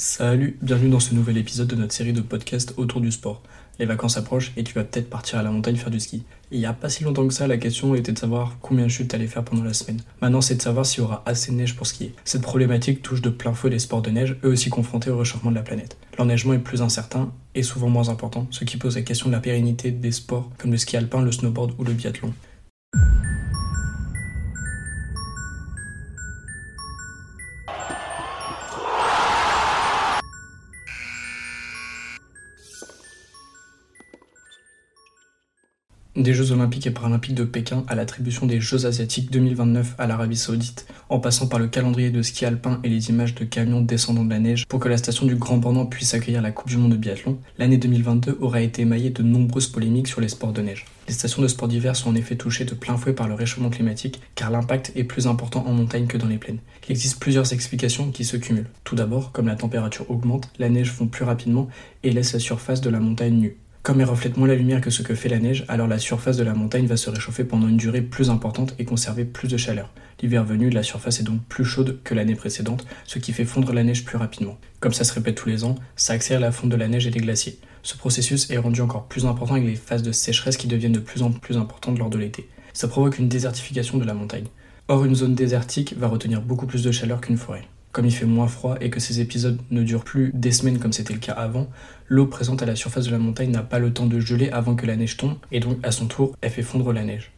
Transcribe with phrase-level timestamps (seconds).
[0.00, 3.42] Salut, bienvenue dans ce nouvel épisode de notre série de podcasts autour du sport.
[3.80, 6.22] Les vacances approchent et tu vas peut-être partir à la montagne faire du ski.
[6.52, 8.90] Il n'y a pas si longtemps que ça, la question était de savoir combien de
[8.90, 10.00] chutes t'allais faire pendant la semaine.
[10.22, 12.14] Maintenant, c'est de savoir s'il y aura assez de neige pour skier.
[12.24, 15.50] Cette problématique touche de plein fouet les sports de neige, eux aussi confrontés au réchauffement
[15.50, 15.96] de la planète.
[16.16, 19.40] L'enneigement est plus incertain et souvent moins important, ce qui pose la question de la
[19.40, 22.32] pérennité des sports comme le ski alpin, le snowboard ou le biathlon.
[36.18, 40.36] Des Jeux Olympiques et Paralympiques de Pékin à l'attribution des Jeux Asiatiques 2029 à l'Arabie
[40.36, 44.24] Saoudite, en passant par le calendrier de ski alpin et les images de camions descendant
[44.24, 46.76] de la neige pour que la station du Grand Bornand puisse accueillir la Coupe du
[46.76, 50.60] Monde de biathlon, l'année 2022 aura été émaillée de nombreuses polémiques sur les sports de
[50.60, 50.86] neige.
[51.06, 53.70] Les stations de sport d'hiver sont en effet touchées de plein fouet par le réchauffement
[53.70, 56.58] climatique car l'impact est plus important en montagne que dans les plaines.
[56.88, 58.70] Il existe plusieurs explications qui se cumulent.
[58.82, 61.68] Tout d'abord, comme la température augmente, la neige fond plus rapidement
[62.02, 63.56] et laisse la surface de la montagne nue.
[63.88, 66.36] Comme elle reflète moins la lumière que ce que fait la neige, alors la surface
[66.36, 69.56] de la montagne va se réchauffer pendant une durée plus importante et conserver plus de
[69.56, 69.88] chaleur.
[70.20, 73.72] L'hiver venu, la surface est donc plus chaude que l'année précédente, ce qui fait fondre
[73.72, 74.58] la neige plus rapidement.
[74.80, 77.10] Comme ça se répète tous les ans, ça accélère la fonte de la neige et
[77.10, 77.60] des glaciers.
[77.82, 80.98] Ce processus est rendu encore plus important avec les phases de sécheresse qui deviennent de
[80.98, 82.46] plus en plus importantes lors de l'été.
[82.74, 84.48] Ça provoque une désertification de la montagne.
[84.88, 87.64] Or, une zone désertique va retenir beaucoup plus de chaleur qu'une forêt.
[87.98, 90.92] Comme il fait moins froid et que ces épisodes ne durent plus des semaines comme
[90.92, 91.66] c'était le cas avant,
[92.06, 94.76] l'eau présente à la surface de la montagne n'a pas le temps de geler avant
[94.76, 97.32] que la neige tombe, et donc à son tour, elle fait fondre la neige.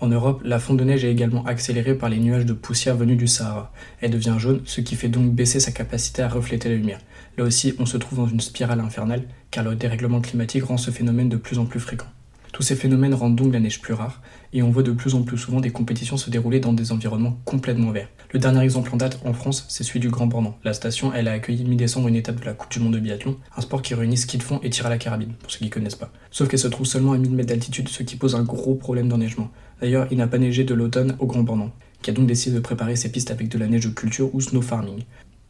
[0.00, 3.16] En Europe, la fonte de neige est également accélérée par les nuages de poussière venus
[3.16, 3.72] du Sahara.
[4.02, 7.00] Elle devient jaune, ce qui fait donc baisser sa capacité à refléter la lumière.
[7.38, 10.90] Là aussi, on se trouve dans une spirale infernale, car le dérèglement climatique rend ce
[10.90, 12.08] phénomène de plus en plus fréquent.
[12.52, 14.20] Tous ces phénomènes rendent donc la neige plus rare,
[14.52, 17.38] et on voit de plus en plus souvent des compétitions se dérouler dans des environnements
[17.46, 18.10] complètement verts.
[18.30, 20.58] Le dernier exemple en date en France, c'est celui du Grand Bornand.
[20.62, 23.38] La station, elle a accueilli mi-décembre une étape de la Coupe du Monde de biathlon,
[23.56, 25.70] un sport qui réunit ski de fond et tir à la carabine, pour ceux qui
[25.70, 26.12] connaissent pas.
[26.30, 29.08] Sauf qu'elle se trouve seulement à 1000 mètres d'altitude, ce qui pose un gros problème
[29.08, 29.50] d'enneigement.
[29.80, 32.60] D'ailleurs, il n'a pas neigé de l'automne au Grand Bornand, qui a donc décidé de
[32.60, 35.04] préparer ses pistes avec de la neige de culture ou snow farming.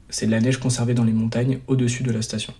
[0.08, 2.54] C'est de la neige conservée dans les montagnes au-dessus de la station.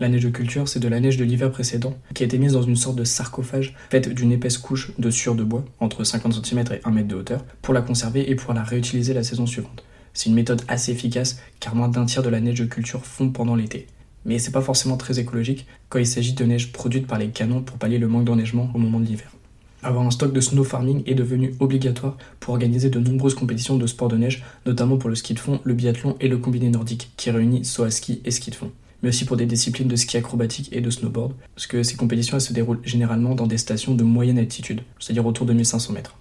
[0.00, 2.54] La neige de culture, c'est de la neige de l'hiver précédent qui a été mise
[2.54, 6.44] dans une sorte de sarcophage faite d'une épaisse couche de sueur de bois, entre 50
[6.44, 9.46] cm et 1 mètre de hauteur, pour la conserver et pour la réutiliser la saison
[9.46, 9.84] suivante.
[10.12, 13.30] C'est une méthode assez efficace car moins d'un tiers de la neige de culture fond
[13.30, 13.86] pendant l'été.
[14.24, 17.62] Mais c'est pas forcément très écologique quand il s'agit de neige produite par les canons
[17.62, 19.30] pour pallier le manque d'enneigement au moment de l'hiver.
[19.84, 23.86] Avoir un stock de snow farming est devenu obligatoire pour organiser de nombreuses compétitions de
[23.86, 27.12] sport de neige, notamment pour le ski de fond, le biathlon et le combiné nordique,
[27.16, 28.72] qui réunit saut à ski et ski de fond
[29.04, 32.40] mais aussi pour des disciplines de ski acrobatique et de snowboard, parce que ces compétitions
[32.40, 36.16] se déroulent généralement dans des stations de moyenne altitude, c'est-à-dire autour de 1500 mètres.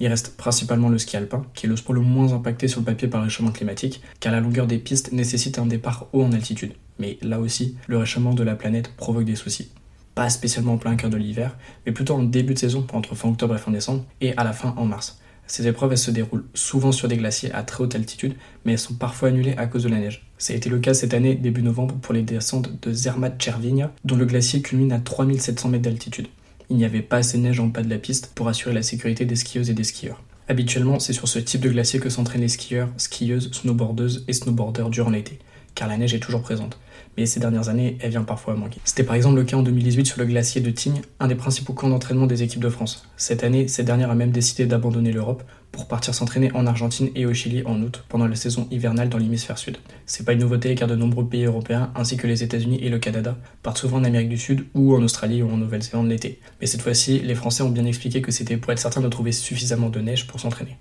[0.00, 2.84] Il reste principalement le ski alpin, qui est le sport le moins impacté sur le
[2.84, 6.32] papier par le réchauffement climatique, car la longueur des pistes nécessite un départ haut en
[6.32, 6.74] altitude.
[6.98, 9.70] Mais là aussi, le réchauffement de la planète provoque des soucis.
[10.14, 13.30] Pas spécialement en plein cœur de l'hiver, mais plutôt en début de saison, entre fin
[13.30, 15.22] octobre et fin décembre, et à la fin en mars.
[15.46, 18.34] Ces épreuves elles se déroulent souvent sur des glaciers à très haute altitude,
[18.66, 20.25] mais elles sont parfois annulées à cause de la neige.
[20.38, 23.92] Ça a été le cas cette année, début novembre, pour les descentes de Zermatt Chervinia,
[24.04, 26.28] dont le glacier culmine à 3700 mètres d'altitude.
[26.68, 28.82] Il n'y avait pas assez de neige en bas de la piste pour assurer la
[28.82, 30.22] sécurité des skieuses et des skieurs.
[30.48, 34.90] Habituellement, c'est sur ce type de glacier que s'entraînent les skieurs, skieuses, snowboardeuses et snowboarders
[34.90, 35.38] durant l'été,
[35.76, 36.76] car la neige est toujours présente
[37.16, 38.80] mais ces dernières années, elle vient parfois à manquer.
[38.84, 41.72] C'était par exemple le cas en 2018 sur le glacier de Tignes, un des principaux
[41.72, 43.08] camps d'entraînement des équipes de France.
[43.16, 45.42] Cette année, cette dernière a même décidé d'abandonner l'Europe
[45.72, 49.18] pour partir s'entraîner en Argentine et au Chili en août, pendant la saison hivernale dans
[49.18, 49.78] l'hémisphère sud.
[50.06, 52.98] C'est pas une nouveauté car de nombreux pays européens, ainsi que les États-Unis et le
[52.98, 56.40] Canada, partent souvent en Amérique du Sud ou en Australie ou en Nouvelle-Zélande l'été.
[56.60, 59.32] Mais cette fois-ci, les Français ont bien expliqué que c'était pour être certain de trouver
[59.32, 60.78] suffisamment de neige pour s'entraîner.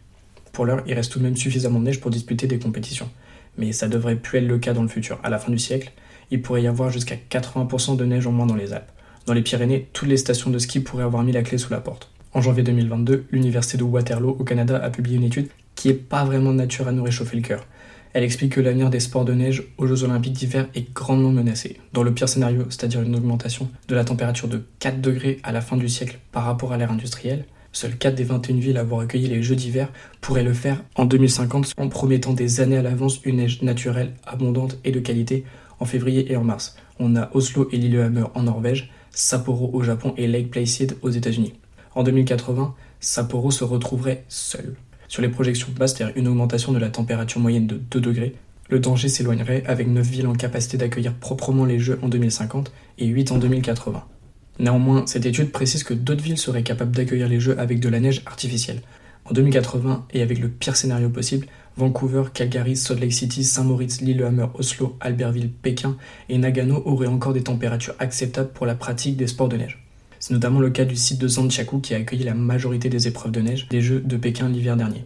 [0.53, 3.09] Pour l'heure, il reste tout de même suffisamment de neige pour disputer des compétitions.
[3.57, 5.19] Mais ça devrait plus être le cas dans le futur.
[5.23, 5.91] À la fin du siècle,
[6.31, 8.91] il pourrait y avoir jusqu'à 80% de neige en moins dans les Alpes.
[9.25, 11.81] Dans les Pyrénées, toutes les stations de ski pourraient avoir mis la clé sous la
[11.81, 12.11] porte.
[12.33, 16.25] En janvier 2022, l'université de Waterloo au Canada a publié une étude qui n'est pas
[16.25, 17.65] vraiment de nature à nous réchauffer le cœur.
[18.13, 21.79] Elle explique que l'avenir des sports de neige aux Jeux Olympiques d'hiver est grandement menacé.
[21.91, 25.59] Dans le pire scénario, c'est-à-dire une augmentation de la température de 4 degrés à la
[25.59, 27.45] fin du siècle par rapport à l'ère industrielle,
[27.75, 29.89] seules 4 des 21 villes à avoir accueilli les Jeux d'hiver
[30.21, 34.77] pourraient le faire en 2050 en promettant des années à l'avance une neige naturelle, abondante
[34.85, 35.43] et de qualité
[35.79, 36.77] en février et en mars.
[36.99, 41.53] On a Oslo et Lillehammer en Norvège, Sapporo au Japon et Lake Placid aux États-Unis.
[41.95, 44.75] En 2080, Sapporo se retrouverait seul.
[45.09, 48.35] Sur les projections basses, c'est-à-dire une augmentation de la température moyenne de 2 degrés,
[48.69, 53.05] le danger s'éloignerait avec 9 villes en capacité d'accueillir proprement les Jeux en 2050 et
[53.05, 54.05] 8 en 2080.
[54.59, 57.99] Néanmoins, cette étude précise que d'autres villes seraient capables d'accueillir les Jeux avec de la
[57.99, 58.81] neige artificielle.
[59.25, 61.47] En 2080, et avec le pire scénario possible,
[61.77, 65.97] Vancouver, Calgary, Salt Lake City, Saint-Moritz, Lillehammer, Oslo, Albertville, Pékin
[66.29, 69.83] et Nagano auraient encore des températures acceptables pour la pratique des sports de neige.
[70.19, 73.31] C'est notamment le cas du site de Zhangjiakou qui a accueilli la majorité des épreuves
[73.31, 75.03] de neige des Jeux de Pékin l'hiver dernier.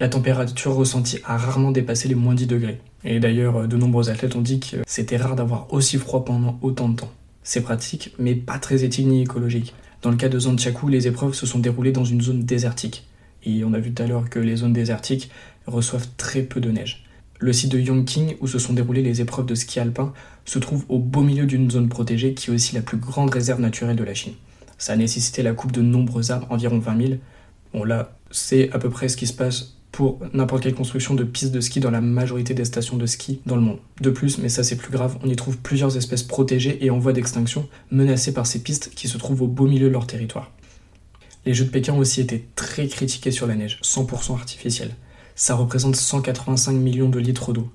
[0.00, 2.80] La température ressentie a rarement dépassé les moins 10 degrés.
[3.04, 6.88] Et d'ailleurs, de nombreux athlètes ont dit que c'était rare d'avoir aussi froid pendant autant
[6.88, 7.12] de temps.
[7.48, 9.72] C'est pratique, mais pas très éthique ni écologique.
[10.02, 13.06] Dans le cas de Zhangjiakou, les épreuves se sont déroulées dans une zone désertique.
[13.42, 15.30] Et on a vu tout à l'heure que les zones désertiques
[15.66, 17.06] reçoivent très peu de neige.
[17.38, 20.12] Le site de Yongqing, où se sont déroulées les épreuves de ski alpin,
[20.44, 23.62] se trouve au beau milieu d'une zone protégée qui est aussi la plus grande réserve
[23.62, 24.34] naturelle de la Chine.
[24.76, 27.18] Ça a nécessité la coupe de nombreux arbres, environ 20 000.
[27.72, 31.24] Bon là, c'est à peu près ce qui se passe pour n'importe quelle construction de
[31.24, 33.78] pistes de ski dans la majorité des stations de ski dans le monde.
[34.00, 37.00] De plus, mais ça c'est plus grave, on y trouve plusieurs espèces protégées et en
[37.00, 40.52] voie d'extinction, menacées par ces pistes qui se trouvent au beau milieu de leur territoire.
[41.46, 44.94] Les Jeux de Pékin ont aussi été très critiqués sur la neige, 100% artificielle.
[45.34, 47.68] Ça représente 185 millions de litres d'eau.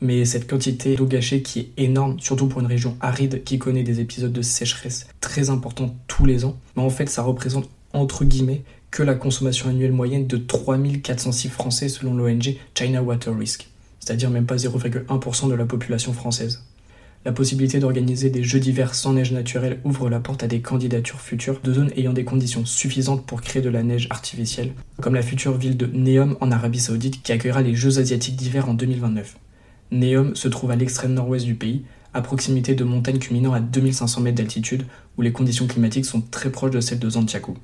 [0.00, 3.82] Mais cette quantité d'eau gâchée qui est énorme, surtout pour une région aride qui connaît
[3.82, 8.24] des épisodes de sécheresse très importants tous les ans, mais en fait ça représente entre
[8.24, 13.68] guillemets que la consommation annuelle moyenne de 3406 Français selon l'ONG China Water Risk,
[14.00, 16.64] c'est-à-dire même pas 0,1% de la population française.
[17.24, 21.20] La possibilité d'organiser des jeux d'hiver sans neige naturelle ouvre la porte à des candidatures
[21.20, 25.22] futures de zones ayant des conditions suffisantes pour créer de la neige artificielle, comme la
[25.22, 29.36] future ville de Neom en Arabie Saoudite qui accueillera les Jeux asiatiques d'hiver en 2029.
[29.90, 31.82] Neom se trouve à l'extrême nord-ouest du pays,
[32.14, 34.86] à proximité de montagnes culminant à 2500 mètres d'altitude,
[35.18, 37.56] où les conditions climatiques sont très proches de celles de Zhangjiakou.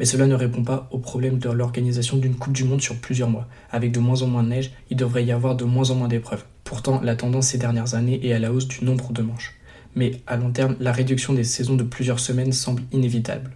[0.00, 3.28] Mais cela ne répond pas au problème de l'organisation d'une Coupe du Monde sur plusieurs
[3.28, 3.46] mois.
[3.70, 6.08] Avec de moins en moins de neige, il devrait y avoir de moins en moins
[6.08, 6.42] d'épreuves.
[6.64, 9.56] Pourtant, la tendance ces dernières années est à la hausse du nombre de manches.
[9.94, 13.50] Mais à long terme, la réduction des saisons de plusieurs semaines semble inévitable.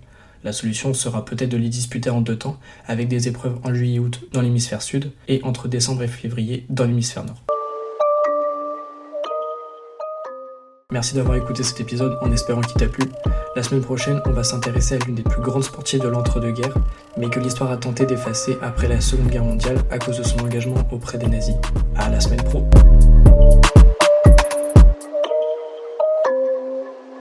[0.45, 3.95] La solution sera peut-être de les disputer en deux temps, avec des épreuves en juillet
[3.95, 7.44] et août dans l'hémisphère sud et entre décembre et février dans l'hémisphère nord.
[10.95, 13.05] Merci d'avoir écouté cet épisode en espérant qu'il t'a plu.
[13.57, 16.77] La semaine prochaine, on va s'intéresser à l'une des plus grandes sportives de l'entre-deux-guerres,
[17.17, 20.39] mais que l'histoire a tenté d'effacer après la Seconde Guerre mondiale à cause de son
[20.39, 21.57] engagement auprès des nazis.
[21.97, 22.65] À la semaine pro!